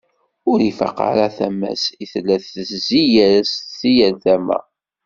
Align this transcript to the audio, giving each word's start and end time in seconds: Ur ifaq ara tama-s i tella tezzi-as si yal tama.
Ur 0.51 0.59
ifaq 0.69 0.97
ara 1.09 1.25
tama-s 1.37 1.83
i 2.03 2.05
tella 2.11 2.35
tezzi-as 2.43 3.51
si 3.77 3.89
yal 3.97 4.15
tama. 4.23 4.59